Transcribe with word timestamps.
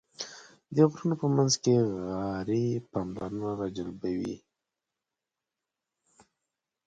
د 0.75 0.77
غرونو 0.91 1.15
په 1.21 1.27
منځ 1.35 1.53
کې 1.63 1.73
غارې 1.93 2.65
پاملرنه 2.91 3.49
راجلبوي. 3.61 4.35